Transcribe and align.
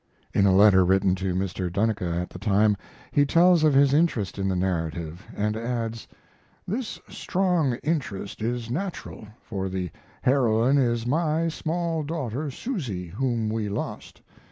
In 0.33 0.47
a 0.47 0.51
letter 0.55 0.83
written 0.83 1.13
to 1.17 1.35
Mr. 1.35 1.71
Duneka 1.71 2.21
at 2.23 2.31
the 2.31 2.39
time, 2.39 2.75
he 3.11 3.23
tells 3.23 3.63
of 3.63 3.75
his 3.75 3.93
interest 3.93 4.39
in 4.39 4.47
the 4.47 4.55
narrative, 4.55 5.23
and 5.35 5.55
adds: 5.55 6.07
This 6.67 6.99
strong 7.07 7.73
interest 7.83 8.41
is 8.41 8.71
natural, 8.71 9.27
for 9.43 9.69
the 9.69 9.91
heroine 10.23 10.79
is 10.79 11.05
my 11.05 11.49
small 11.49 12.01
daughter 12.01 12.49
Susy, 12.49 13.09
whom 13.09 13.47
we 13.47 13.69
lost. 13.69 14.23